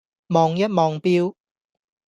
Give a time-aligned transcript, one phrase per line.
[0.29, 1.35] 望一望錶